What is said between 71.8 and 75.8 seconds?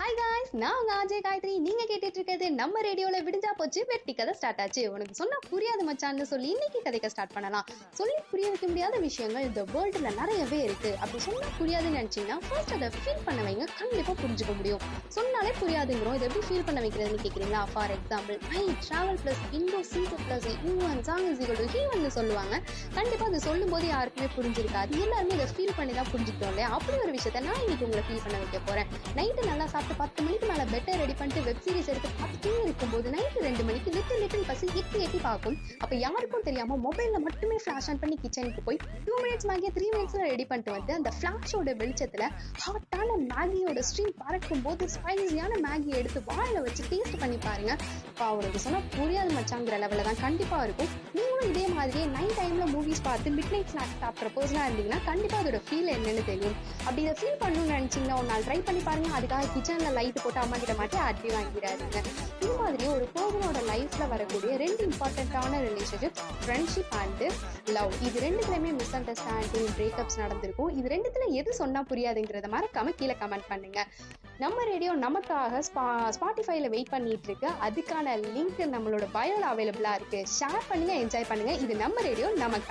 புரியாதுங்கிறத மறக்காம கீழே கமெண்ட் பண்ணுங்க. நம்ம ரேடியோ நமக்காக